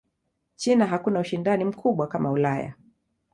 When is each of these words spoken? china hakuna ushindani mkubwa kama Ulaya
china 0.55 0.87
hakuna 0.87 1.19
ushindani 1.19 1.65
mkubwa 1.65 2.07
kama 2.07 2.31
Ulaya 2.31 2.73